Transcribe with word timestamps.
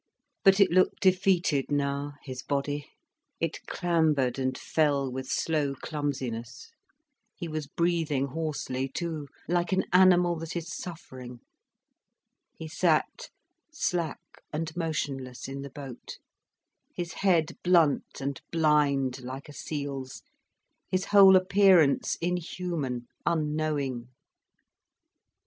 But 0.43 0.59
it 0.59 0.71
looked 0.71 1.01
defeated 1.01 1.65
now, 1.69 2.13
his 2.23 2.41
body, 2.41 2.87
it 3.39 3.59
clambered 3.67 4.39
and 4.39 4.57
fell 4.57 5.11
with 5.11 5.27
slow 5.29 5.75
clumsiness. 5.75 6.71
He 7.35 7.47
was 7.47 7.67
breathing 7.67 8.25
hoarsely 8.29 8.87
too, 8.87 9.27
like 9.47 9.71
an 9.71 9.83
animal 9.93 10.37
that 10.39 10.55
is 10.55 10.75
suffering. 10.75 11.41
He 12.57 12.67
sat 12.67 13.29
slack 13.71 14.41
and 14.51 14.75
motionless 14.75 15.47
in 15.47 15.61
the 15.61 15.69
boat, 15.69 16.17
his 16.95 17.13
head 17.13 17.55
blunt 17.63 18.19
and 18.19 18.41
blind 18.51 19.21
like 19.23 19.47
a 19.47 19.53
seal's, 19.53 20.23
his 20.89 21.05
whole 21.13 21.35
appearance 21.35 22.17
inhuman, 22.19 23.05
unknowing. 23.27 24.07